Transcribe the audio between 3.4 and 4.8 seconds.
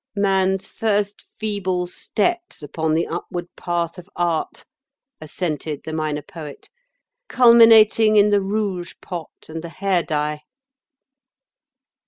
path of Art,"